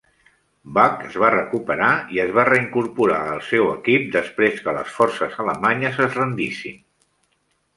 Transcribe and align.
Buck 0.75 1.01
es 1.09 1.17
va 1.23 1.27
recuperar 1.33 1.89
i 2.15 2.21
es 2.23 2.31
va 2.39 2.45
reincorporar 2.49 3.19
al 3.35 3.43
seu 3.49 3.69
equip 3.75 4.09
després 4.17 4.59
que 4.65 4.75
les 4.79 4.97
forces 4.97 5.39
alemanyes 5.45 6.01
es 6.07 6.19
rendissin. 6.23 6.83